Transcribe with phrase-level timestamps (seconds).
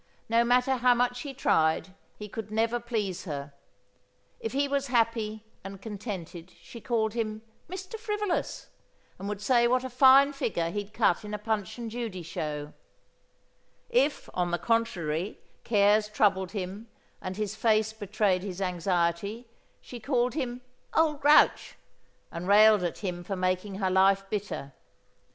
[0.27, 3.53] No matter how much he tried he could never please her.
[4.39, 7.99] If he was happy and contented she called him "Mr.
[7.99, 8.71] Frivolous"
[9.19, 12.73] and would say what a fine figure he'd cut in a Punch and Judy show;
[13.91, 16.87] if, on the contrary, cares troubled him
[17.21, 19.45] and his face betrayed his anxiety,
[19.81, 20.61] she called him
[20.95, 21.75] "Old Grouch"
[22.31, 24.73] and railed at him for making her life bitter.